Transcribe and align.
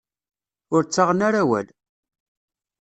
Ur 0.75 0.81
ttaɣen 0.83 1.19
ara 1.27 1.39
awal. 1.43 1.67